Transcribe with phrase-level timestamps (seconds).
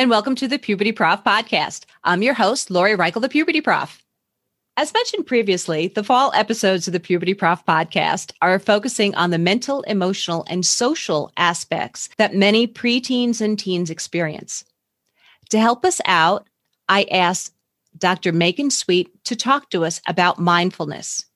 [0.00, 1.84] And welcome to the Puberty Prof podcast.
[2.04, 4.02] I'm your host, Lori Reichel, the Puberty Prof.
[4.78, 9.36] As mentioned previously, the fall episodes of the Puberty Prof podcast are focusing on the
[9.36, 14.64] mental, emotional, and social aspects that many preteens and teens experience.
[15.50, 16.48] To help us out,
[16.88, 17.52] I asked
[17.98, 18.32] Dr.
[18.32, 21.26] Megan Sweet to talk to us about mindfulness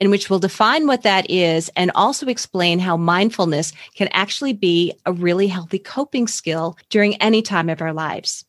[0.00, 4.92] in which we'll define what that is and also explain how mindfulness can actually be
[5.06, 8.44] a really healthy coping skill during any time of our lives.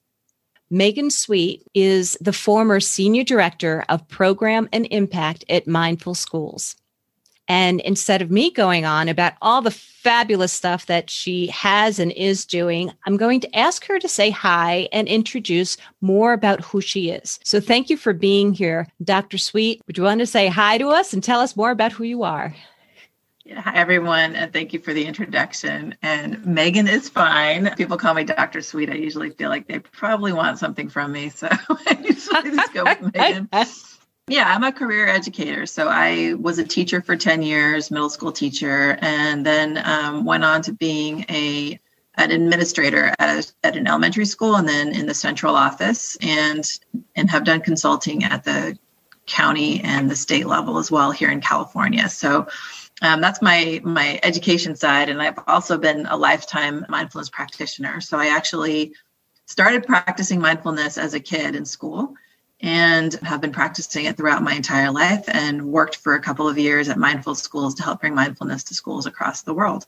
[0.69, 6.75] Megan Sweet is the former Senior Director of Program and Impact at Mindful Schools.
[7.49, 12.11] And instead of me going on about all the fabulous stuff that she has and
[12.11, 16.79] is doing, I'm going to ask her to say hi and introduce more about who
[16.79, 17.39] she is.
[17.43, 18.87] So thank you for being here.
[19.03, 19.39] Dr.
[19.39, 22.03] Sweet, would you want to say hi to us and tell us more about who
[22.03, 22.55] you are?
[23.45, 25.95] Yeah, hi everyone, and thank you for the introduction.
[26.03, 27.73] And Megan is fine.
[27.77, 28.61] People call me Dr.
[28.61, 28.91] Sweet.
[28.91, 32.83] I usually feel like they probably want something from me, so I usually just go
[32.83, 33.49] with Megan.
[34.29, 35.65] Yeah, I'm a career educator.
[35.65, 40.43] So I was a teacher for 10 years, middle school teacher, and then um, went
[40.43, 41.79] on to being a
[42.15, 46.69] an administrator at, at an elementary school and then in the central office and
[47.15, 48.77] and have done consulting at the
[49.25, 52.09] county and the state level as well here in California.
[52.09, 52.47] So
[53.01, 57.99] um, that's my my education side, and I've also been a lifetime mindfulness practitioner.
[57.99, 58.93] So I actually
[59.47, 62.13] started practicing mindfulness as a kid in school
[62.61, 66.57] and have been practicing it throughout my entire life and worked for a couple of
[66.57, 69.85] years at mindful schools to help bring mindfulness to schools across the world.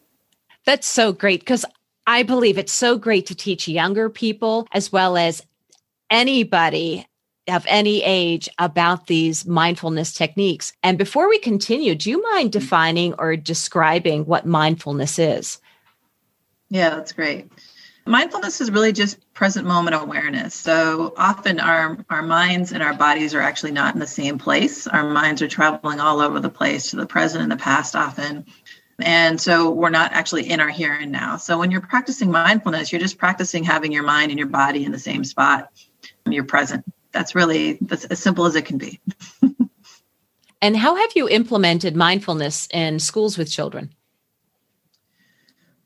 [0.66, 1.66] That's so great because
[2.08, 5.46] I believe it's so great to teach younger people as well as
[6.10, 7.08] anybody
[7.48, 10.74] of any age about these mindfulness techniques.
[10.84, 12.60] And before we continue, do you mind mm-hmm.
[12.60, 15.60] defining or describing what mindfulness is?
[16.70, 17.52] Yeah, that's great.
[18.06, 20.56] Mindfulness is really just present moment awareness.
[20.56, 24.88] So often our, our minds and our bodies are actually not in the same place.
[24.88, 28.46] Our minds are traveling all over the place to the present and the past often.
[29.00, 31.38] And so we're not actually in our here and now.
[31.38, 34.92] So when you're practicing mindfulness, you're just practicing having your mind and your body in
[34.92, 35.70] the same spot.
[36.26, 36.86] You're present.
[37.12, 39.00] That's really that's as simple as it can be.
[40.62, 43.94] and how have you implemented mindfulness in schools with children?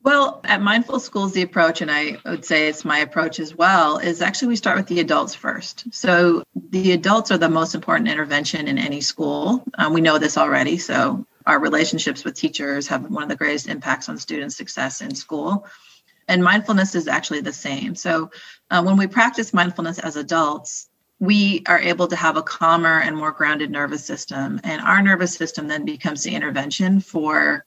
[0.06, 3.98] Well, at Mindful Schools, the approach, and I would say it's my approach as well,
[3.98, 5.86] is actually we start with the adults first.
[5.92, 9.64] So the adults are the most important intervention in any school.
[9.80, 10.78] Um, we know this already.
[10.78, 15.16] So our relationships with teachers have one of the greatest impacts on student success in
[15.16, 15.66] school.
[16.28, 17.96] And mindfulness is actually the same.
[17.96, 18.30] So
[18.70, 20.88] uh, when we practice mindfulness as adults,
[21.20, 24.62] we are able to have a calmer and more grounded nervous system.
[24.64, 27.66] And our nervous system then becomes the intervention for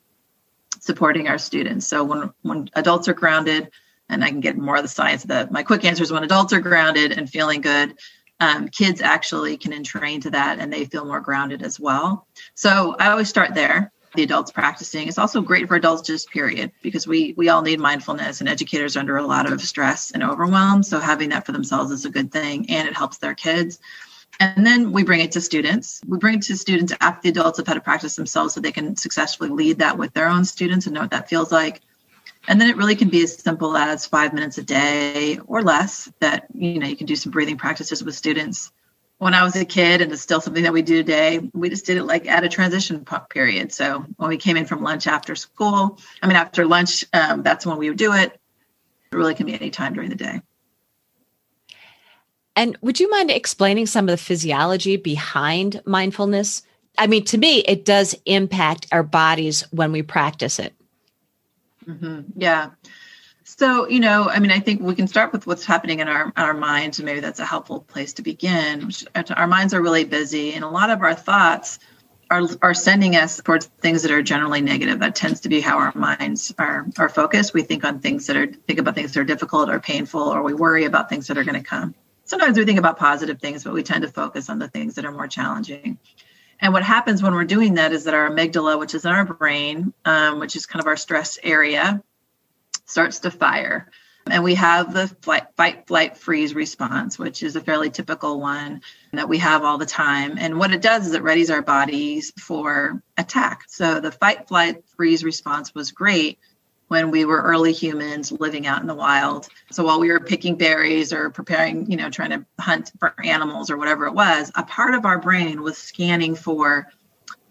[0.81, 1.87] supporting our students.
[1.87, 3.71] So when when adults are grounded,
[4.09, 5.53] and I can get more of the science of that.
[5.53, 7.95] My quick answer is when adults are grounded and feeling good,
[8.41, 12.27] um, kids actually can entrain to that and they feel more grounded as well.
[12.55, 13.93] So I always start there.
[14.15, 15.07] The adults practicing.
[15.07, 18.97] It's also great for adults, just period, because we we all need mindfulness, and educators
[18.97, 20.83] are under a lot of stress and overwhelm.
[20.83, 23.79] So having that for themselves is a good thing, and it helps their kids.
[24.41, 26.01] And then we bring it to students.
[26.07, 28.73] We bring it to students after the adults have had to practice themselves so they
[28.73, 31.81] can successfully lead that with their own students and know what that feels like.
[32.47, 36.11] And then it really can be as simple as five minutes a day or less
[36.21, 38.71] that, you know, you can do some breathing practices with students.
[39.19, 41.85] When I was a kid, and it's still something that we do today, we just
[41.85, 43.73] did it like at a transition period.
[43.73, 47.67] So when we came in from lunch after school, I mean, after lunch, um, that's
[47.67, 48.41] when we would do it.
[49.11, 50.41] It really can be any time during the day.
[52.59, 56.65] And would you mind explaining some of the physiology behind mindfulness?
[56.99, 60.75] I mean, to me, it does impact our bodies when we practice it.
[61.87, 62.23] Mm-hmm.
[62.35, 62.71] Yeah.
[63.45, 66.33] So, you know, I mean, I think we can start with what's happening in our
[66.37, 68.91] our minds, and maybe that's a helpful place to begin.
[69.37, 71.79] Our minds are really busy, and a lot of our thoughts
[72.29, 74.99] are are sending us towards things that are generally negative.
[74.99, 77.55] That tends to be how our minds are are focused.
[77.55, 80.43] We think on things that are think about things that are difficult or painful, or
[80.43, 81.95] we worry about things that are going to come
[82.29, 85.05] sometimes we think about positive things, but we tend to focus on the things that
[85.05, 85.99] are more challenging.
[86.61, 89.25] And what happens when we're doing that is that our amygdala, which is in our
[89.25, 92.03] brain, um, which is kind of our stress area,
[92.85, 93.91] starts to fire.
[94.31, 98.83] And we have the flight, fight, flight, freeze response, which is a fairly typical one
[99.13, 100.37] that we have all the time.
[100.39, 103.63] And what it does is it readies our bodies for attack.
[103.69, 106.39] So the fight, flight, freeze response was great
[106.89, 109.49] when we were early humans living out in the wild.
[109.71, 113.71] So while we were picking berries or preparing, you know, trying to hunt for animals
[113.71, 116.89] or whatever it was, a part of our brain was scanning for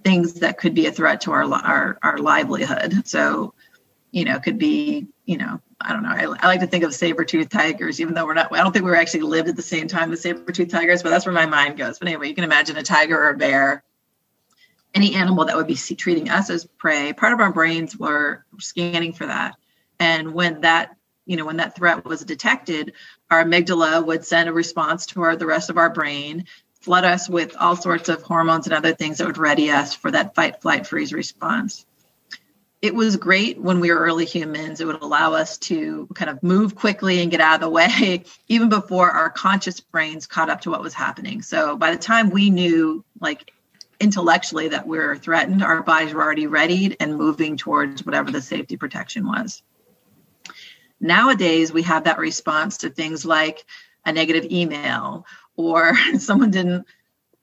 [0.04, 3.07] things that could be a threat to our our, our livelihood.
[3.07, 3.54] So,
[4.12, 6.10] you know, could be, you know, I don't know.
[6.10, 8.51] I, I like to think of saber-toothed tigers, even though we're not.
[8.51, 11.12] I don't think we were actually lived at the same time as saber-toothed tigers, but
[11.12, 12.00] that's where my mind goes.
[12.00, 13.83] But anyway, you can imagine a tiger or a bear,
[14.97, 17.13] any animal that would be treating us as prey.
[17.13, 19.55] Part of our brains were scanning for that,
[19.99, 20.95] and when that
[21.27, 22.94] you know when that threat was detected,
[23.29, 26.45] our amygdala would send a response to our, the rest of our brain,
[26.81, 30.09] flood us with all sorts of hormones and other things that would ready us for
[30.09, 31.85] that fight, flight, freeze response
[32.81, 34.79] it was great when we were early humans.
[34.79, 38.23] It would allow us to kind of move quickly and get out of the way,
[38.47, 41.41] even before our conscious brains caught up to what was happening.
[41.41, 43.51] So by the time we knew, like
[43.99, 48.41] intellectually, that we are threatened, our bodies were already readied and moving towards whatever the
[48.41, 49.61] safety protection was.
[50.99, 53.65] Nowadays, we have that response to things like
[54.05, 56.85] a negative email or someone didn't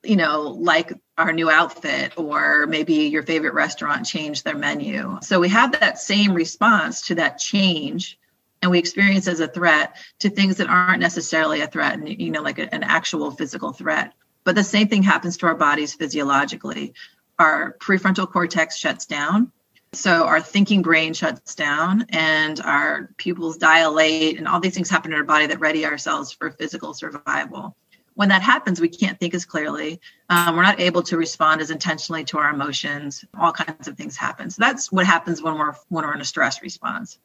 [0.05, 5.19] you know, like our new outfit or maybe your favorite restaurant changed their menu.
[5.23, 8.19] So we have that same response to that change
[8.63, 12.31] and we experience as a threat to things that aren't necessarily a threat and you
[12.31, 14.15] know like an actual physical threat.
[14.45, 16.95] But the same thing happens to our bodies physiologically.
[17.39, 19.51] Our prefrontal cortex shuts down.
[19.93, 25.13] So our thinking brain shuts down and our pupils dilate and all these things happen
[25.13, 27.77] in our body that ready ourselves for physical survival
[28.15, 30.01] when that happens, we can't think as clearly.
[30.31, 33.25] Um, we're not able to respond as intentionally to our emotions.
[33.39, 34.51] All kinds of things happen.
[34.51, 37.19] So that's what happens when we're when we're in a stress response.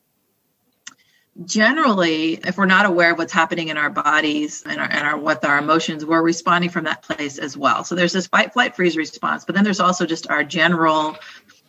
[1.46, 5.18] Generally, if we're not aware of what's happening in our bodies and our, and our
[5.18, 7.84] what our emotions, we're responding from that place as well.
[7.84, 11.16] So there's this fight, flight, freeze response, but then there's also just our general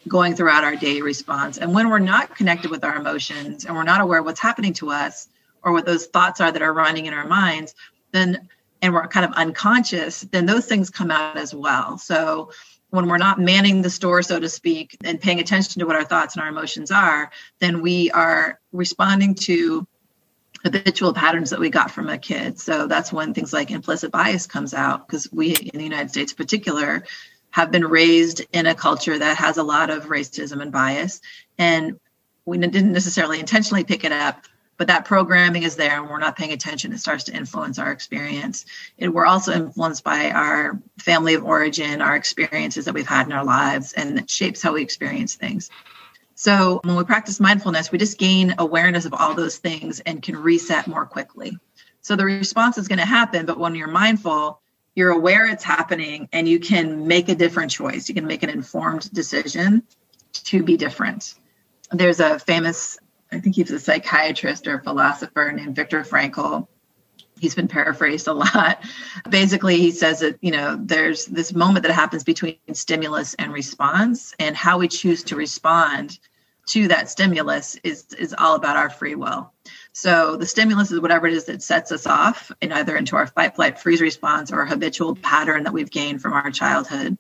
[0.09, 1.59] going throughout our day response.
[1.59, 4.73] And when we're not connected with our emotions and we're not aware of what's happening
[4.75, 5.29] to us
[5.63, 7.75] or what those thoughts are that are running in our minds,
[8.13, 8.49] then
[8.83, 11.99] and we're kind of unconscious, then those things come out as well.
[11.99, 12.51] So
[12.91, 16.05] when we're not manning the store, so to speak, and paying attention to what our
[16.05, 19.87] thoughts and our emotions are, then we are responding to
[20.63, 22.61] habitual patterns that we got from a kid.
[22.61, 26.33] So that's when things like implicit bias comes out because we in the United States
[26.33, 27.05] in particular
[27.51, 31.21] have been raised in a culture that has a lot of racism and bias.
[31.59, 31.99] And
[32.45, 34.45] we didn't necessarily intentionally pick it up,
[34.81, 37.93] but that programming is there and we're not paying attention, it starts to influence our
[37.93, 38.65] experience.
[38.99, 43.33] And we're also influenced by our family of origin, our experiences that we've had in
[43.33, 45.69] our lives, and it shapes how we experience things.
[46.35, 50.35] So when we practice mindfulness, we just gain awareness of all those things and can
[50.35, 51.59] reset more quickly.
[52.01, 54.63] So the response is going to happen, but when you're mindful,
[54.95, 58.09] you're aware it's happening and you can make a different choice.
[58.09, 59.83] You can make an informed decision
[60.33, 61.35] to be different.
[61.93, 62.99] There's a famous
[63.33, 66.67] I think he's a psychiatrist or a philosopher named Viktor Frankl.
[67.39, 68.85] He's been paraphrased a lot.
[69.31, 74.35] Basically, he says that, you know, there's this moment that happens between stimulus and response,
[74.39, 76.19] and how we choose to respond
[76.67, 79.53] to that stimulus is, is all about our free will.
[79.93, 83.27] So the stimulus is whatever it is that sets us off in either into our
[83.27, 87.19] fight, flight, freeze response or habitual pattern that we've gained from our childhood.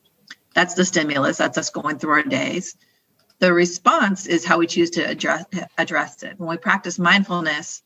[0.55, 1.39] That's the stimulus.
[1.39, 2.77] That's us going through our days.
[3.41, 5.45] The response is how we choose to address
[5.79, 6.39] address it.
[6.39, 7.83] When we practice mindfulness,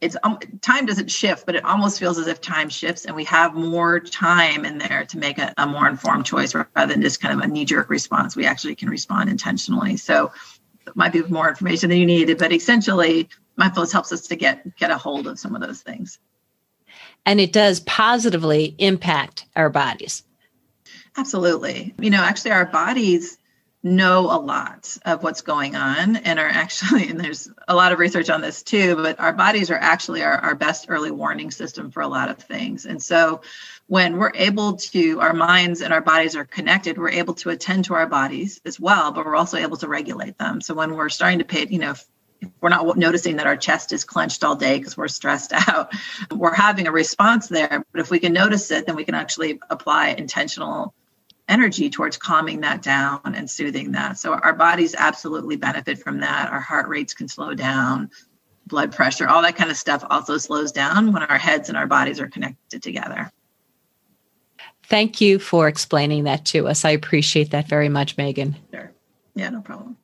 [0.00, 3.24] it's um, time doesn't shift, but it almost feels as if time shifts, and we
[3.24, 7.20] have more time in there to make a, a more informed choice rather than just
[7.20, 8.36] kind of a knee jerk response.
[8.36, 9.96] We actually can respond intentionally.
[9.96, 10.32] So
[10.86, 14.76] it might be more information than you needed, but essentially, mindfulness helps us to get
[14.76, 16.18] get a hold of some of those things.
[17.24, 20.24] And it does positively impact our bodies.
[21.16, 21.94] Absolutely.
[21.98, 23.37] You know, actually, our bodies
[23.82, 27.98] know a lot of what's going on and are actually and there's a lot of
[27.98, 31.90] research on this too but our bodies are actually our, our best early warning system
[31.90, 32.86] for a lot of things.
[32.86, 33.40] And so
[33.86, 37.84] when we're able to our minds and our bodies are connected we're able to attend
[37.84, 40.60] to our bodies as well but we're also able to regulate them.
[40.60, 41.94] So when we're starting to pay you know
[42.60, 45.92] we're not noticing that our chest is clenched all day because we're stressed out
[46.32, 47.84] we're having a response there.
[47.92, 50.94] But if we can notice it then we can actually apply intentional
[51.48, 54.18] energy towards calming that down and soothing that.
[54.18, 56.50] So our bodies absolutely benefit from that.
[56.50, 58.10] Our heart rates can slow down,
[58.66, 61.86] blood pressure, all that kind of stuff also slows down when our heads and our
[61.86, 63.30] bodies are connected together.
[64.84, 66.84] Thank you for explaining that to us.
[66.84, 68.56] I appreciate that very much, Megan.
[68.72, 68.92] Sure.
[69.34, 69.96] Yeah, no problem.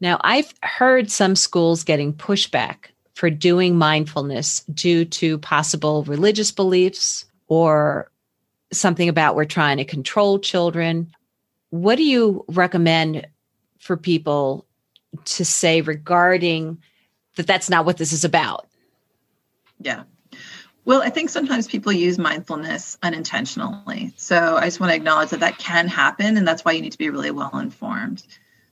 [0.00, 7.26] Now, I've heard some schools getting pushback for doing mindfulness due to possible religious beliefs
[7.48, 8.09] or
[8.72, 11.12] something about we're trying to control children.
[11.70, 13.26] What do you recommend
[13.78, 14.66] for people
[15.24, 16.78] to say regarding
[17.36, 18.68] that that's not what this is about?
[19.80, 20.04] Yeah.
[20.84, 24.12] Well, I think sometimes people use mindfulness unintentionally.
[24.16, 26.92] So I just want to acknowledge that that can happen, and that's why you need
[26.92, 28.24] to be really well informed.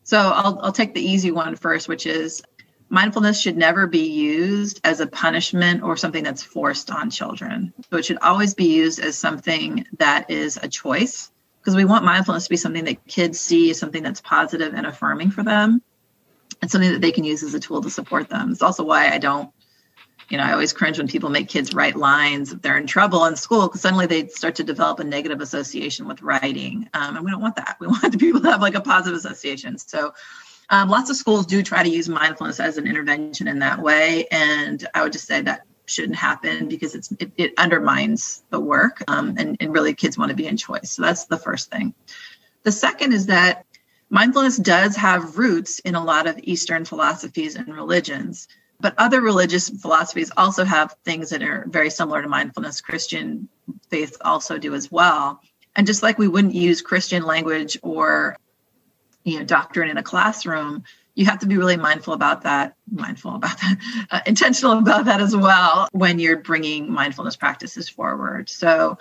[0.05, 2.43] So I'll, I'll take the easy one first, which is
[2.89, 7.73] mindfulness should never be used as a punishment or something that's forced on children.
[7.91, 11.31] So it should always be used as something that is a choice
[11.61, 14.87] because we want mindfulness to be something that kids see as something that's positive and
[14.87, 15.83] affirming for them
[16.63, 18.51] and something that they can use as a tool to support them.
[18.51, 19.51] It's also why I don't
[20.29, 23.25] you know, I always cringe when people make kids write lines if they're in trouble
[23.25, 26.89] in school because suddenly they start to develop a negative association with writing.
[26.93, 27.79] Um, and we don't want that.
[27.81, 29.79] We want the people to have like a positive association.
[29.79, 30.13] So
[30.71, 34.27] um, lots of schools do try to use mindfulness as an intervention in that way.
[34.31, 39.03] And I would just say that shouldn't happen because it's it, it undermines the work
[39.09, 40.93] um, and, and really kids want to be in choice.
[40.93, 41.95] So that's the first thing.
[42.63, 43.65] The second is that
[44.11, 48.49] mindfulness does have roots in a lot of Eastern philosophies and religions.
[48.81, 52.81] But other religious philosophies also have things that are very similar to mindfulness.
[52.81, 53.49] Christian
[53.91, 55.41] faith also do as well.
[55.75, 58.37] And just like we wouldn't use Christian language or
[59.29, 63.35] you know doctrine in a classroom, you have to be really mindful about that, mindful
[63.35, 63.77] about that,
[64.11, 68.49] uh, intentional about that as well when you're bringing mindfulness practices forward.
[68.49, 68.99] So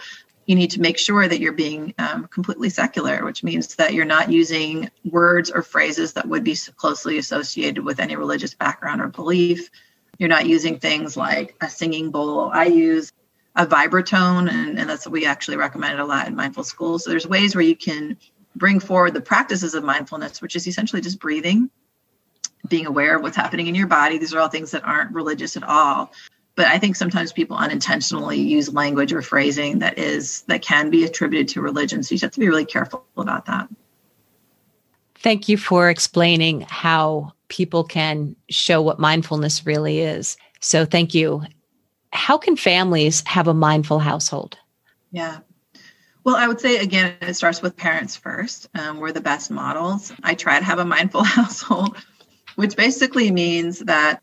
[0.47, 4.05] you need to make sure that you're being um, completely secular, which means that you're
[4.05, 9.07] not using words or phrases that would be closely associated with any religious background or
[9.07, 9.69] belief.
[10.17, 12.49] You're not using things like a singing bowl.
[12.51, 13.11] I use
[13.57, 17.03] a vibratone, and, and that's what we actually recommend a lot in mindful schools.
[17.03, 18.17] So there's ways where you can
[18.57, 21.69] bring forward the practices of mindfulness, which is essentially just breathing,
[22.67, 24.17] being aware of what's happening in your body.
[24.17, 26.11] These are all things that aren't religious at all.
[26.55, 31.03] But i think sometimes people unintentionally use language or phrasing that is that can be
[31.03, 32.01] attributed to religion.
[32.01, 33.69] So you have to be really careful about that.
[35.15, 40.35] Thank you for explaining how people can show what mindfulness really is.
[40.59, 41.43] So thank you.
[42.11, 44.57] How can families have a mindful household?
[45.11, 45.39] Yeah
[46.27, 48.67] well, I would say again, it starts with parents first.
[48.77, 50.11] Um, we're the best models.
[50.23, 51.95] I try to have a mindful household,
[52.57, 54.21] which basically means that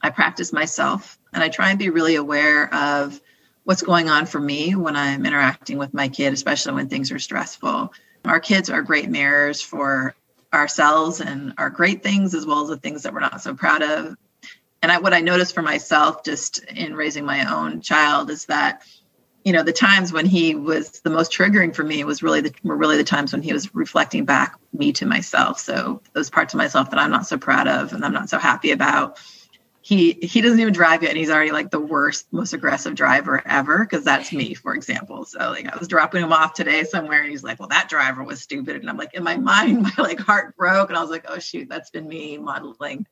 [0.00, 3.20] I practice myself and I try and be really aware of
[3.64, 7.18] what's going on for me when I'm interacting with my kid, especially when things are
[7.18, 7.92] stressful.
[8.24, 10.14] Our kids are great mirrors for
[10.54, 13.82] ourselves and our great things as well as the things that we're not so proud
[13.82, 14.16] of.
[14.80, 18.82] And I, what I noticed for myself just in raising my own child is that,
[19.44, 22.54] you know, the times when he was the most triggering for me was really the
[22.62, 25.60] were really the times when he was reflecting back me to myself.
[25.60, 28.38] So those parts of myself that I'm not so proud of and I'm not so
[28.38, 29.20] happy about
[29.82, 33.42] he he doesn't even drive yet and he's already like the worst most aggressive driver
[33.44, 35.26] ever because that's me for example.
[35.26, 38.24] So like i was dropping him off today somewhere and he's like well that driver
[38.24, 38.76] was stupid.
[38.76, 41.38] And i'm like in my mind my like heart broke and i was like oh
[41.38, 43.06] shoot that's been me modeling.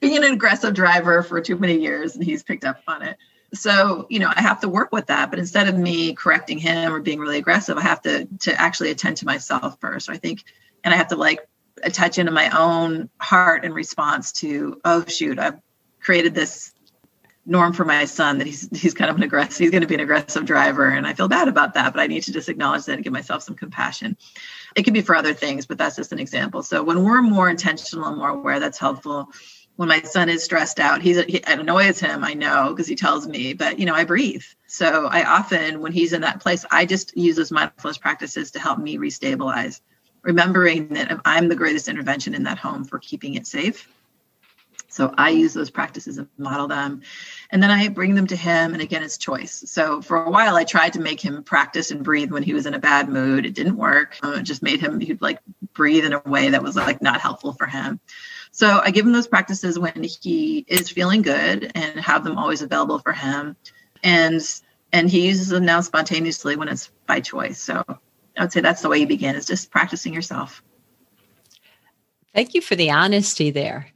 [0.00, 3.16] Being an aggressive driver for too many years and he's picked up on it
[3.52, 6.92] so you know i have to work with that but instead of me correcting him
[6.92, 10.44] or being really aggressive i have to to actually attend to myself first i think.
[10.82, 11.46] And i have to like
[11.82, 15.60] attach into my own heart in response to, oh shoot, I've
[16.00, 16.72] created this
[17.46, 19.94] norm for my son that he's he's kind of an aggressive he's going to be
[19.94, 22.84] an aggressive driver and i feel bad about that but i need to just acknowledge
[22.84, 24.16] that and give myself some compassion.
[24.76, 26.62] It could be for other things but that's just an example.
[26.62, 29.30] So when we're more intentional and more aware that's helpful
[29.80, 32.94] when my son is stressed out he's he, it annoys him i know because he
[32.94, 36.66] tells me but you know i breathe so i often when he's in that place
[36.70, 39.80] i just use those mindfulness practices to help me restabilize
[40.22, 43.88] remembering that I'm the greatest intervention in that home for keeping it safe.
[44.88, 47.02] So I use those practices and model them.
[47.50, 48.72] And then I bring them to him.
[48.72, 49.62] And again, it's choice.
[49.66, 52.66] So for a while, I tried to make him practice and breathe when he was
[52.66, 53.46] in a bad mood.
[53.46, 54.16] It didn't work.
[54.22, 55.38] Uh, it just made him, he'd like
[55.74, 58.00] breathe in a way that was like not helpful for him.
[58.52, 62.62] So I give him those practices when he is feeling good and have them always
[62.62, 63.56] available for him.
[64.02, 64.42] And
[64.92, 67.60] and he uses them now spontaneously when it's by choice.
[67.60, 67.84] So
[68.36, 70.62] I would say that's the way you begin is just practicing yourself.
[72.34, 73.88] Thank you for the honesty there.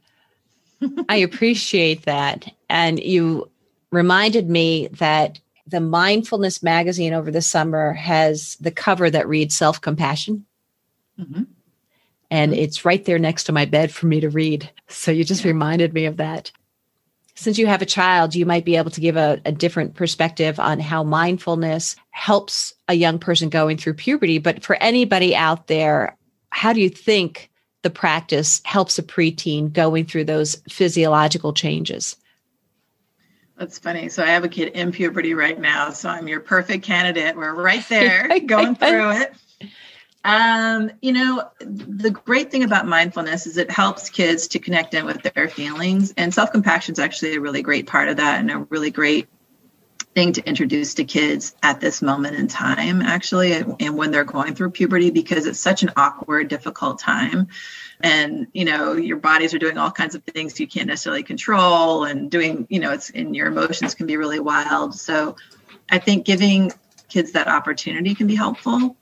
[1.09, 2.51] I appreciate that.
[2.69, 3.49] And you
[3.91, 9.81] reminded me that the Mindfulness magazine over the summer has the cover that reads self
[9.81, 10.45] compassion.
[11.19, 11.43] Mm-hmm.
[12.35, 12.61] And mm-hmm.
[12.61, 14.69] it's right there next to my bed for me to read.
[14.87, 15.51] So you just yeah.
[15.51, 16.51] reminded me of that
[17.35, 20.59] since you have a child, you might be able to give a, a, different perspective
[20.59, 24.37] on how mindfulness helps a young person going through puberty.
[24.37, 26.17] But for anybody out there,
[26.49, 27.51] how do you think
[27.81, 32.15] the practice helps a preteen going through those physiological changes?
[33.57, 34.09] That's funny.
[34.09, 35.89] So I have a kid in puberty right now.
[35.89, 37.35] So I'm your perfect candidate.
[37.35, 39.33] We're right there going through it.
[40.25, 45.05] Um, you know, the great thing about mindfulness is it helps kids to connect in
[45.05, 46.15] with their feelings.
[46.17, 49.27] And self compassion is actually a really great part of that and a really great
[50.15, 54.55] thing to introduce to kids at this moment in time, actually, and when they're going
[54.55, 57.49] through puberty, because it's such an awkward, difficult time.
[58.01, 62.05] And, you know, your bodies are doing all kinds of things you can't necessarily control,
[62.05, 64.95] and doing, you know, it's and your emotions can be really wild.
[64.95, 65.35] So
[65.91, 66.71] I think giving
[67.09, 68.97] kids that opportunity can be helpful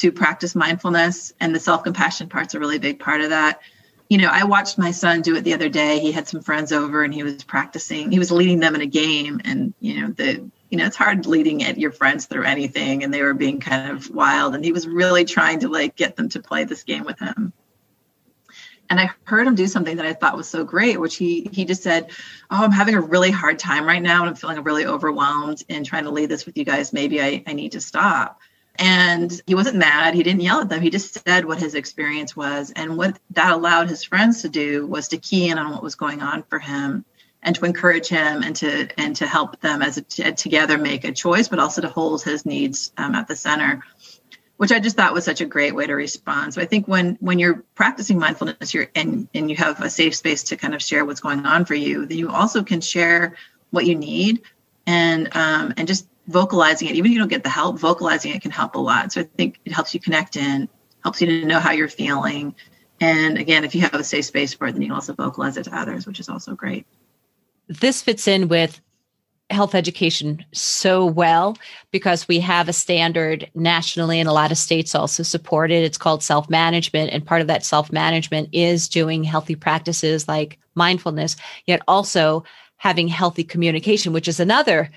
[0.00, 3.60] to practice mindfulness, and the self compassion part's a really big part of that
[4.08, 5.98] you know, I watched my son do it the other day.
[5.98, 8.10] He had some friends over and he was practicing.
[8.10, 11.26] He was leading them in a game, and you know, the you know, it's hard
[11.26, 14.54] leading at your friends through anything, and they were being kind of wild.
[14.54, 17.52] And he was really trying to like get them to play this game with him.
[18.88, 21.64] And I heard him do something that I thought was so great, which he he
[21.64, 22.10] just said,
[22.50, 25.82] "Oh, I'm having a really hard time right now, and I'm feeling really overwhelmed in
[25.82, 26.92] trying to lead this with you guys.
[26.92, 28.40] Maybe I, I need to stop."
[28.78, 30.14] And he wasn't mad.
[30.14, 30.82] He didn't yell at them.
[30.82, 32.72] He just said what his experience was.
[32.74, 35.94] And what that allowed his friends to do was to key in on what was
[35.94, 37.04] going on for him
[37.42, 41.04] and to encourage him and to and to help them as a, t- together make
[41.04, 43.82] a choice, but also to hold his needs um, at the center,
[44.56, 46.54] which I just thought was such a great way to respond.
[46.54, 50.16] So I think when when you're practicing mindfulness, you're and and you have a safe
[50.16, 53.36] space to kind of share what's going on for you, then you also can share
[53.70, 54.42] what you need
[54.86, 58.42] and um, and just vocalizing it, even if you don't get the help, vocalizing it
[58.42, 59.12] can help a lot.
[59.12, 60.68] So I think it helps you connect in,
[61.02, 62.54] helps you to know how you're feeling.
[63.00, 65.56] And again, if you have a safe space for it, then you can also vocalize
[65.56, 66.86] it to others, which is also great.
[67.68, 68.80] This fits in with
[69.50, 71.56] health education so well
[71.92, 75.84] because we have a standard nationally and a lot of states also support it.
[75.84, 77.12] It's called self management.
[77.12, 82.44] And part of that self management is doing healthy practices like mindfulness, yet also
[82.78, 84.90] having healthy communication, which is another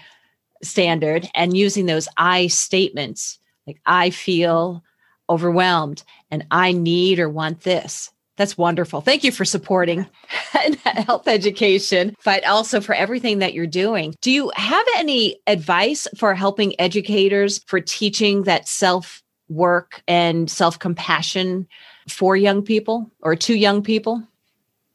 [0.64, 4.84] standard and using those I statements like I feel
[5.30, 8.12] overwhelmed and I need or want this.
[8.36, 9.02] That's wonderful.
[9.02, 10.08] Thank you for supporting
[10.86, 14.16] health education, but also for everything that you're doing.
[14.22, 20.80] Do you have any advice for helping educators for teaching that self work and self
[20.80, 21.68] compassion
[22.08, 24.24] for young people or to young people?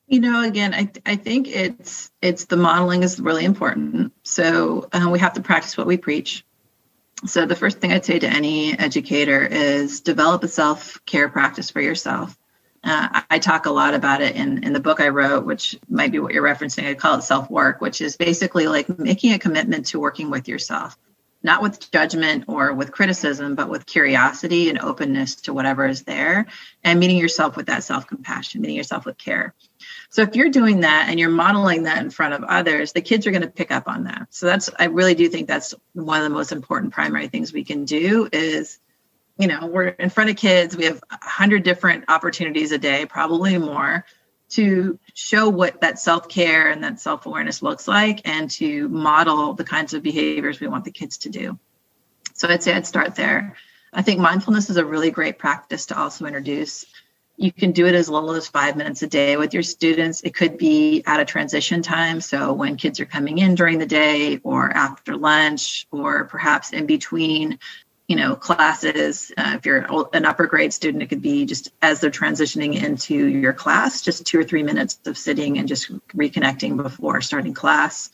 [0.07, 4.13] You know, again, I, I think it's it's the modeling is really important.
[4.23, 6.45] So uh, we have to practice what we preach.
[7.27, 11.71] So the first thing I'd say to any educator is develop a self care practice
[11.71, 12.37] for yourself.
[12.83, 16.13] Uh, I talk a lot about it in, in the book I wrote, which might
[16.13, 16.87] be what you're referencing.
[16.87, 20.49] I call it self work, which is basically like making a commitment to working with
[20.49, 20.99] yourself,
[21.43, 26.45] not with judgment or with criticism, but with curiosity and openness to whatever is there
[26.83, 29.55] and meeting yourself with that self compassion, meeting yourself with care.
[30.15, 33.27] So if you're doing that and you're modeling that in front of others, the kids
[33.27, 34.29] are going to pick up on that.
[34.31, 37.65] So that's I really do think that's one of the most important primary things we
[37.65, 38.79] can do is
[39.39, 43.07] you know, we're in front of kids, we have a hundred different opportunities a day,
[43.07, 44.05] probably more,
[44.51, 49.95] to show what that self-care and that self-awareness looks like and to model the kinds
[49.95, 51.59] of behaviors we want the kids to do.
[52.35, 53.57] So I'd say I'd start there.
[53.93, 56.87] I think mindfulness is a really great practice to also introduce
[57.37, 60.23] you can do it as little as five minutes a day with your students.
[60.23, 62.21] It could be at a transition time.
[62.21, 66.87] So when kids are coming in during the day or after lunch or perhaps in
[66.87, 67.59] between,
[68.07, 69.33] you know, classes.
[69.37, 73.27] Uh, if you're an upper grade student, it could be just as they're transitioning into
[73.27, 78.11] your class, just two or three minutes of sitting and just reconnecting before starting class.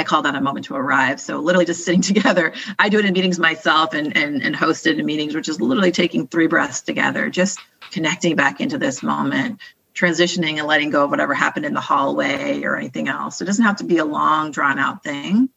[0.00, 1.20] I call that a moment to arrive.
[1.20, 2.54] So literally just sitting together.
[2.78, 5.92] I do it in meetings myself and and, and hosted in meetings, which is literally
[5.92, 7.60] taking three breaths together, just
[7.92, 9.60] connecting back into this moment,
[9.94, 13.40] transitioning and letting go of whatever happened in the hallway or anything else.
[13.40, 15.50] It doesn't have to be a long, drawn out thing.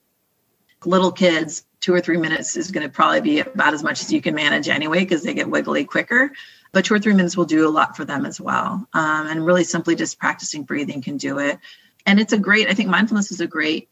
[0.86, 4.12] Little kids, two or three minutes is going to probably be about as much as
[4.12, 6.32] you can manage anyway because they get wiggly quicker.
[6.74, 8.86] But two or three minutes will do a lot for them as well.
[8.94, 11.60] Um, and really simply just practicing breathing can do it.
[12.06, 13.90] And it's a great, I think mindfulness is a great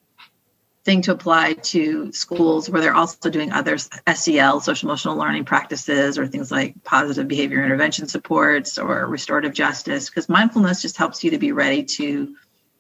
[0.84, 6.17] thing to apply to schools where they're also doing other SEL, social emotional learning practices,
[6.17, 11.32] or things like positive behavior intervention supports or restorative justice, because mindfulness just helps you
[11.32, 12.36] to be ready to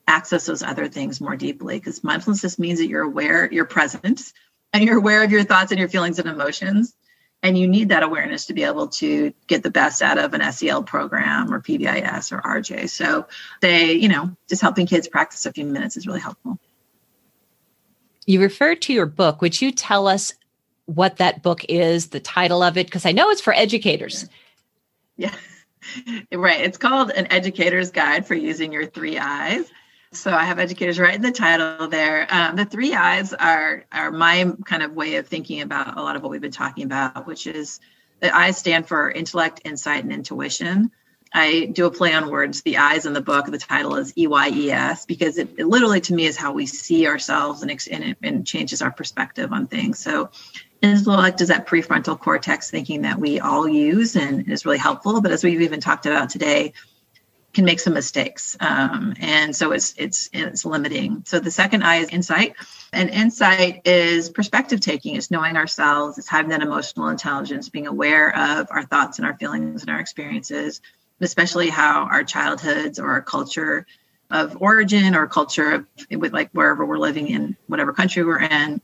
[0.07, 1.77] access those other things more deeply.
[1.77, 4.33] Because mindfulness just means that you're aware, you're present,
[4.73, 6.95] and you're aware of your thoughts and your feelings and emotions.
[7.43, 10.51] And you need that awareness to be able to get the best out of an
[10.53, 12.87] SEL program or PBIS or RJ.
[12.87, 13.27] So
[13.61, 16.59] they, you know, just helping kids practice a few minutes is really helpful.
[18.25, 19.41] You refer to your book.
[19.41, 20.33] Would you tell us
[20.85, 22.87] what that book is, the title of it?
[22.87, 24.27] Because I know it's for educators.
[25.17, 25.33] Yeah,
[26.31, 26.61] right.
[26.61, 29.69] It's called An Educator's Guide for Using Your Three Eyes.
[30.13, 32.27] So I have educators right in the title there.
[32.29, 36.17] Um, the three eyes are are my kind of way of thinking about a lot
[36.17, 37.79] of what we've been talking about, which is
[38.19, 40.91] the eyes stand for intellect, insight, and intuition.
[41.33, 42.61] I do a play on words.
[42.61, 46.25] The eyes in the book, the title is EYES because it, it literally to me
[46.25, 49.99] is how we see ourselves and, and, it, and changes our perspective on things.
[49.99, 50.29] So
[50.81, 55.21] intellect is that prefrontal cortex thinking that we all use and is really helpful.
[55.21, 56.73] But as we've even talked about today,
[57.53, 61.23] can make some mistakes, um, and so it's it's it's limiting.
[61.25, 62.55] So the second eye is insight,
[62.93, 65.15] and insight is perspective taking.
[65.15, 66.17] It's knowing ourselves.
[66.17, 69.99] It's having that emotional intelligence, being aware of our thoughts and our feelings and our
[69.99, 70.81] experiences,
[71.21, 73.85] especially how our childhoods or our culture
[74.29, 78.81] of origin or culture of with like wherever we're living in whatever country we're in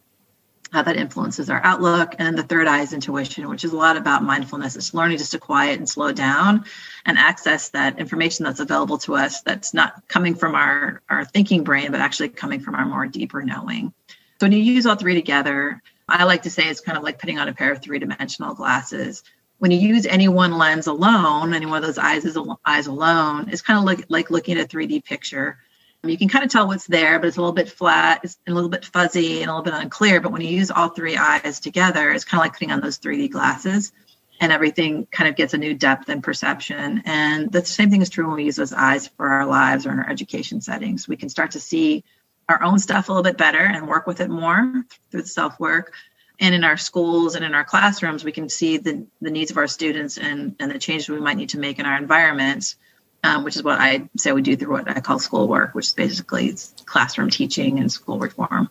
[0.72, 2.16] how that influences our outlook.
[2.18, 4.76] And then the third eye is intuition, which is a lot about mindfulness.
[4.76, 6.66] It's learning just to quiet and slow down
[7.06, 11.64] and access that information that's available to us that's not coming from our, our thinking
[11.64, 13.94] brain, but actually coming from our more deeper knowing.
[14.40, 17.20] So when you use all three together, I like to say it's kind of like
[17.20, 19.24] putting on a pair of three dimensional glasses.
[19.60, 23.50] When you use any one lens alone, any one of those eyes, is, eyes alone,
[23.50, 25.58] it's kind of like, like looking at a 3D picture
[26.04, 28.38] um, you can kind of tell what's there, but it's a little bit flat, it's
[28.48, 30.22] a little bit fuzzy, and a little bit unclear.
[30.22, 33.00] But when you use all three eyes together, it's kind of like putting on those
[33.00, 33.92] 3D glasses,
[34.40, 37.02] and everything kind of gets a new depth and perception.
[37.06, 39.92] And the same thing is true when we use those eyes for our lives or
[39.92, 41.08] in our education settings.
[41.08, 42.04] We can start to see
[42.48, 45.60] our own stuff a little bit better and work with it more through the self
[45.60, 45.94] work.
[46.40, 49.58] And in our schools and in our classrooms, we can see the, the needs of
[49.58, 52.76] our students and, and the changes we might need to make in our environments
[53.24, 55.94] um, which is what I say we do through what I call schoolwork, which is
[55.94, 58.70] basically classroom teaching and school reform.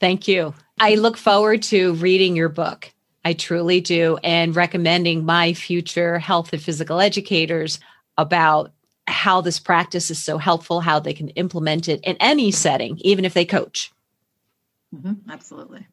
[0.00, 0.54] Thank you.
[0.78, 2.92] I look forward to reading your book.
[3.24, 7.80] I truly do, and recommending my future health and physical educators
[8.18, 8.72] about
[9.06, 13.24] how this practice is so helpful, how they can implement it in any setting, even
[13.24, 13.93] if they coach.
[14.94, 15.86] Mm-hmm, absolutely.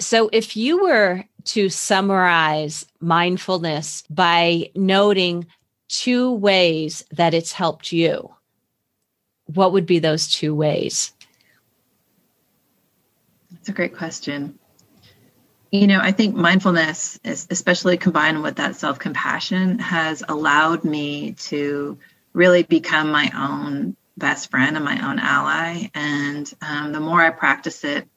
[0.00, 5.46] So, if you were to summarize mindfulness by noting
[5.88, 8.34] two ways that it's helped you,
[9.46, 11.12] what would be those two ways?
[13.50, 14.58] That's a great question.
[15.70, 21.98] You know, I think mindfulness, especially combined with that self compassion, has allowed me to
[22.32, 25.90] really become my own best friend and my own ally.
[25.94, 28.08] And um, the more I practice it,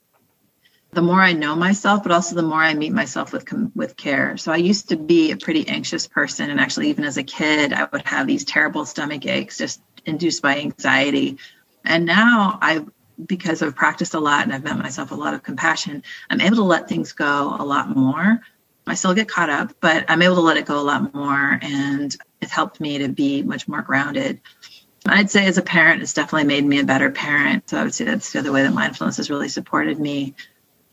[0.93, 4.37] the more I know myself, but also the more I meet myself with with care.
[4.37, 7.73] So I used to be a pretty anxious person, and actually, even as a kid,
[7.73, 11.37] I would have these terrible stomach aches just induced by anxiety.
[11.83, 12.85] And now I,
[13.25, 16.57] because I've practiced a lot and I've met myself a lot of compassion, I'm able
[16.57, 18.41] to let things go a lot more.
[18.87, 21.59] I still get caught up, but I'm able to let it go a lot more,
[21.61, 24.39] and it's helped me to be much more grounded.
[25.07, 27.69] I'd say as a parent, it's definitely made me a better parent.
[27.69, 30.35] So I would say that's the other way that mindfulness has really supported me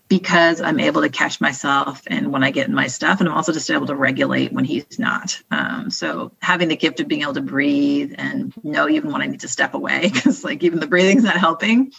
[0.09, 3.35] because I'm able to catch myself and when I get in my stuff, and I'm
[3.35, 5.41] also just able to regulate when he's not.
[5.51, 9.27] Um, so having the gift of being able to breathe and know even when I
[9.27, 11.93] need to step away, because like even the breathing's not helping,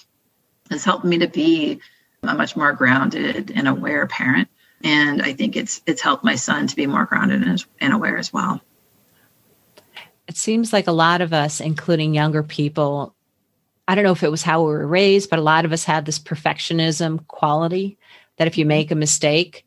[0.69, 1.79] has helped me to be
[2.21, 4.47] a much more grounded and aware parent.
[4.83, 8.17] And I think it's it's helped my son to be more grounded and, and aware
[8.17, 8.61] as well.
[10.27, 13.13] It seems like a lot of us, including younger people,
[13.87, 15.83] I don't know if it was how we were raised, but a lot of us
[15.83, 17.97] had this perfectionism quality
[18.37, 19.65] that if you make a mistake,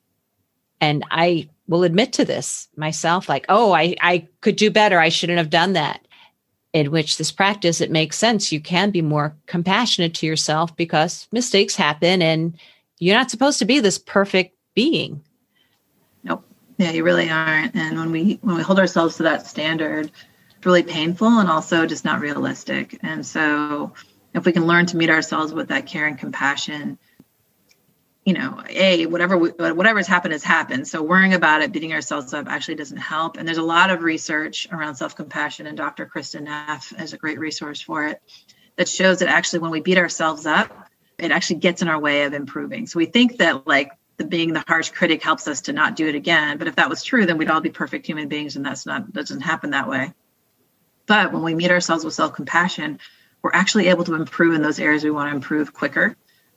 [0.81, 4.99] and I will admit to this myself, like, oh, I, I could do better.
[4.99, 6.01] I shouldn't have done that.
[6.73, 8.53] In which this practice, it makes sense.
[8.53, 12.59] You can be more compassionate to yourself because mistakes happen and
[12.99, 15.23] you're not supposed to be this perfect being.
[16.23, 16.45] Nope.
[16.77, 17.75] Yeah, you really aren't.
[17.75, 20.11] And when we when we hold ourselves to that standard,
[20.67, 22.99] really painful and also just not realistic.
[23.03, 23.93] And so
[24.35, 26.99] if we can learn to meet ourselves with that care and compassion,
[28.25, 30.89] you know, a whatever we, whatever's happened has happened.
[30.89, 33.37] So worrying about it, beating ourselves up, actually doesn't help.
[33.37, 36.11] And there's a lot of research around self compassion, and Dr.
[36.13, 38.21] Kristin Neff is a great resource for it
[38.75, 42.25] that shows that actually when we beat ourselves up, it actually gets in our way
[42.25, 42.87] of improving.
[42.87, 46.09] So we think that like the being the harsh critic helps us to not do
[46.09, 46.59] it again.
[46.59, 49.07] But if that was true, then we'd all be perfect human beings, and that's not
[49.07, 50.13] that doesn't happen that way.
[51.07, 52.99] But when we meet ourselves with self compassion,
[53.43, 56.17] we're actually able to improve in those areas we want to improve quicker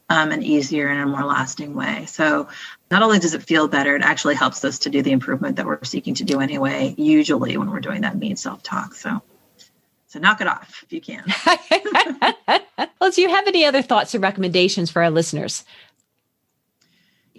[0.10, 2.06] um, and easier in a more lasting way.
[2.08, 2.48] So
[2.90, 5.66] not only does it feel better, it actually helps us to do the improvement that
[5.66, 8.96] we're seeking to do anyway, usually when we're doing that mean self talk.
[8.96, 9.22] So
[10.08, 11.24] so knock it off if you can.
[13.00, 15.64] well, do you have any other thoughts or recommendations for our listeners?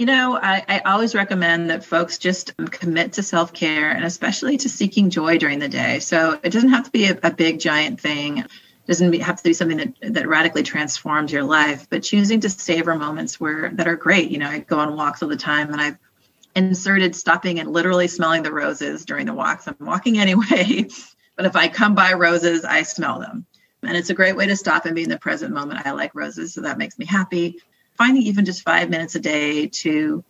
[0.00, 4.56] You know, I, I, always recommend that folks just commit to self care and especially
[4.56, 5.98] to seeking joy during the day.
[5.98, 8.46] So it doesn't have to be a, a big, giant thing
[8.86, 12.94] doesn't have to be something that, that radically transforms your life, but choosing to savor
[12.94, 14.30] moments where that are great.
[14.30, 15.98] You know, I go on walks all the time and I've
[16.56, 19.68] inserted stopping and literally smelling the roses during the walks.
[19.68, 20.88] I'm walking anyway,
[21.36, 23.44] but if I come by roses, I smell them.
[23.82, 25.86] And it's a great way to stop and be in the present moment.
[25.86, 27.58] I like roses, so that makes me happy.
[28.00, 30.24] Finding even just five minutes a day to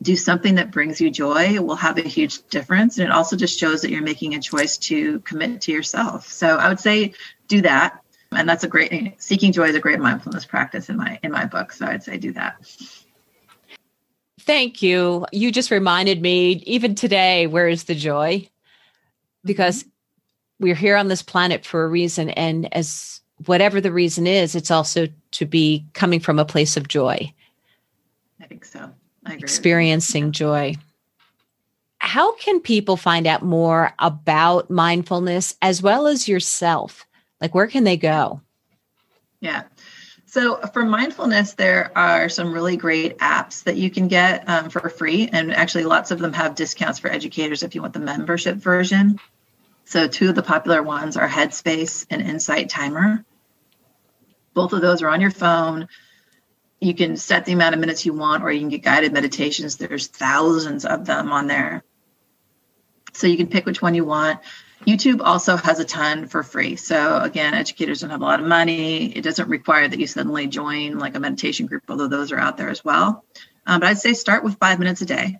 [0.00, 2.96] do something that brings you joy will have a huge difference.
[2.96, 6.26] And it also just shows that you're making a choice to commit to yourself.
[6.26, 7.12] So I would say
[7.48, 8.00] do that.
[8.32, 11.44] And that's a great seeking joy is a great mindfulness practice in my in my
[11.44, 11.70] book.
[11.72, 12.56] So I'd say do that.
[14.40, 15.26] Thank you.
[15.32, 18.48] You just reminded me, even today, where is the joy?
[19.44, 19.84] Because
[20.58, 22.30] we're here on this planet for a reason.
[22.30, 26.88] And as whatever the reason is, it's also to be coming from a place of
[26.88, 27.32] joy.
[28.40, 28.90] I think so
[29.26, 30.74] experiencing joy.
[31.98, 37.06] How can people find out more about mindfulness as well as yourself?
[37.40, 38.40] Like, where can they go?
[39.40, 39.64] Yeah.
[40.26, 44.88] So, for mindfulness, there are some really great apps that you can get um, for
[44.88, 45.28] free.
[45.32, 49.18] And actually, lots of them have discounts for educators if you want the membership version.
[49.84, 53.24] So, two of the popular ones are Headspace and Insight Timer.
[54.54, 55.88] Both of those are on your phone.
[56.80, 59.76] You can set the amount of minutes you want or you can get guided meditations.
[59.76, 61.82] There's thousands of them on there.
[63.12, 64.40] So you can pick which one you want.
[64.86, 66.76] Youtube also has a ton for free.
[66.76, 69.12] So again educators don't have a lot of money.
[69.12, 72.56] It doesn't require that you suddenly join like a meditation group although those are out
[72.56, 73.24] there as well.
[73.66, 75.38] Um, but i'd say start with five minutes a day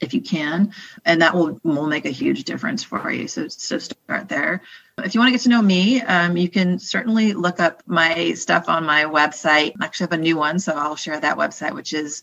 [0.00, 0.72] if you can
[1.04, 3.28] and that will will make a huge difference for you.
[3.28, 4.62] So so start there.
[4.98, 8.32] If you want to get to know me um, you can certainly look up my
[8.34, 9.72] stuff on my website.
[9.80, 12.22] I actually have a new one so i'll share that website which is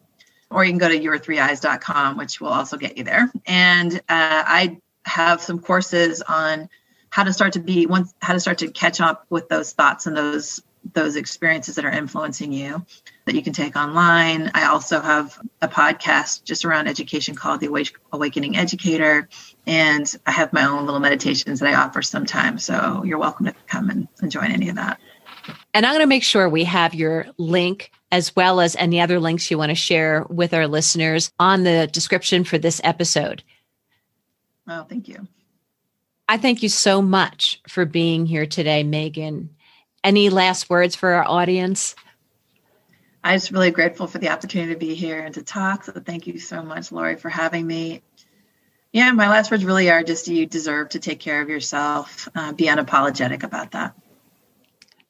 [0.50, 3.30] or you can go to your3eyes.com which will also get you there.
[3.46, 6.68] And uh, i have some courses on
[7.10, 10.06] how to start to be once how to start to catch up with those thoughts
[10.06, 12.84] and those those experiences that are influencing you
[13.26, 14.50] that you can take online.
[14.54, 19.28] I also have a podcast just around education called The Awakening Educator.
[19.66, 22.64] And I have my own little meditations that I offer sometimes.
[22.64, 24.98] So you're welcome to come and, and join any of that.
[25.74, 29.20] And I'm going to make sure we have your link as well as any other
[29.20, 33.42] links you want to share with our listeners on the description for this episode.
[34.66, 35.26] Oh, thank you.
[36.28, 39.50] I thank you so much for being here today, Megan.
[40.04, 41.94] Any last words for our audience?
[43.24, 45.84] I'm just really grateful for the opportunity to be here and to talk.
[45.84, 48.02] So thank you so much, Lori, for having me.
[48.92, 52.28] Yeah, my last words really are just you deserve to take care of yourself.
[52.34, 53.94] Uh, be unapologetic about that.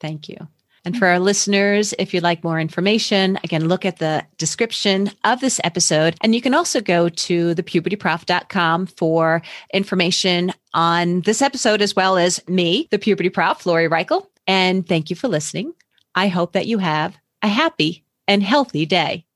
[0.01, 0.49] Thank you.
[0.85, 5.41] And for our listeners, if you'd like more information, again, look at the description of
[5.41, 6.17] this episode.
[6.23, 9.43] And you can also go to thepubertyprof.com for
[9.75, 14.27] information on this episode, as well as me, the puberty prof, Lori Reichel.
[14.49, 15.75] And thank you for listening.
[16.15, 19.27] I hope that you have a happy and healthy day.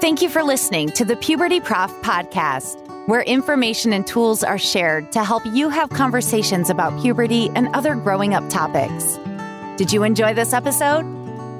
[0.00, 2.76] Thank you for listening to the Puberty Prof podcast,
[3.08, 7.94] where information and tools are shared to help you have conversations about puberty and other
[7.94, 9.18] growing up topics.
[9.78, 11.06] Did you enjoy this episode?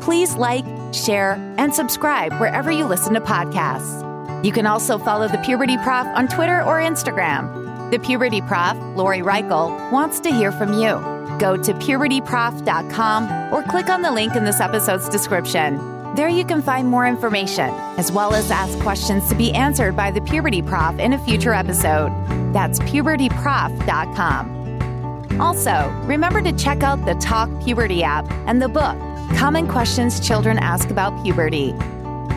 [0.02, 4.44] Please like, share, and subscribe wherever you listen to podcasts.
[4.44, 7.63] You can also follow the Puberty Prof on Twitter or Instagram.
[7.94, 10.98] The Puberty Prof, Lori Reichel, wants to hear from you.
[11.38, 15.78] Go to pubertyprof.com or click on the link in this episode's description.
[16.16, 20.10] There you can find more information, as well as ask questions to be answered by
[20.10, 22.10] the Puberty Prof in a future episode.
[22.52, 25.40] That's pubertyprof.com.
[25.40, 28.98] Also, remember to check out the Talk Puberty app and the book,
[29.38, 31.72] Common Questions Children Ask About Puberty.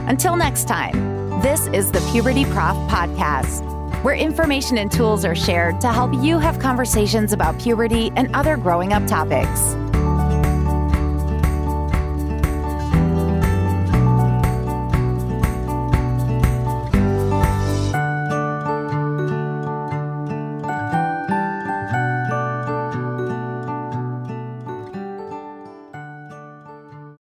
[0.06, 5.82] Until next time, this is the Puberty Prof Podcast where information and tools are shared
[5.82, 9.76] to help you have conversations about puberty and other growing up topics.